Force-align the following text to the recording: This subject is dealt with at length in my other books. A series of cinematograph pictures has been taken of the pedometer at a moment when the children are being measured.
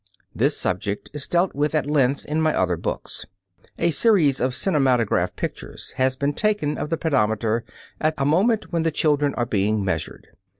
This 0.33 0.57
subject 0.57 1.11
is 1.13 1.27
dealt 1.27 1.53
with 1.53 1.75
at 1.75 1.85
length 1.85 2.25
in 2.25 2.41
my 2.41 2.55
other 2.57 2.75
books. 2.75 3.27
A 3.77 3.91
series 3.91 4.39
of 4.39 4.55
cinematograph 4.55 5.35
pictures 5.35 5.91
has 5.97 6.15
been 6.15 6.33
taken 6.33 6.75
of 6.75 6.89
the 6.89 6.97
pedometer 6.97 7.63
at 7.99 8.15
a 8.17 8.25
moment 8.25 8.73
when 8.73 8.81
the 8.81 8.89
children 8.89 9.35
are 9.35 9.45
being 9.45 9.85
measured. 9.85 10.29